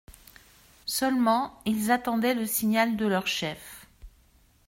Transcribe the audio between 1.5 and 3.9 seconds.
ils attendaient le signal de leur chef.